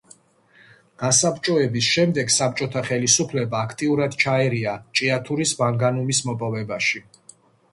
[1.01, 7.05] გასაბჭოების შემდეგ, საბჭოთა ხელისუფლება აქტიურად ჩაერია ჭიათურის მანგანუმის მოპოვებაში.